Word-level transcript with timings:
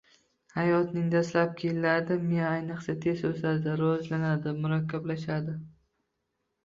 Hayotning 0.53 1.11
dastlabki 1.15 1.67
yillarida 1.67 2.17
miya 2.23 2.47
ayniqsa 2.53 2.97
tez 3.05 3.21
o‘sadi, 3.31 3.75
rivojlanadi, 3.83 4.55
murakkablashadi. 4.65 5.59